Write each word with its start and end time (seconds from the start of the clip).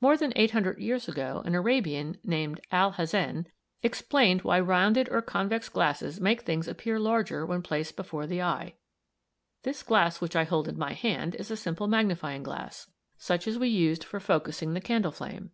More 0.00 0.16
than 0.16 0.32
800 0.36 0.78
years 0.78 1.06
ago 1.06 1.42
an 1.44 1.54
Arabian, 1.54 2.16
named 2.24 2.60
Alhazen, 2.72 3.44
explained 3.82 4.40
why 4.40 4.58
rounded 4.58 5.06
or 5.10 5.20
convex 5.20 5.68
glasses 5.68 6.18
make 6.18 6.40
things 6.40 6.66
appear 6.66 6.98
larger 6.98 7.44
when 7.44 7.60
placed 7.60 7.94
before 7.94 8.26
the 8.26 8.40
eye. 8.40 8.76
This 9.62 9.82
glass 9.82 10.22
which 10.22 10.34
I 10.34 10.44
hold 10.44 10.66
in 10.66 10.78
my 10.78 10.94
hand 10.94 11.34
is 11.34 11.50
a 11.50 11.58
simple 11.58 11.86
magnifying 11.88 12.42
glass, 12.42 12.90
such 13.18 13.46
as 13.46 13.58
we 13.58 13.68
used 13.68 14.02
for 14.02 14.18
focusing 14.18 14.72
the 14.72 14.80
candle 14.80 15.12
flame. 15.12 15.50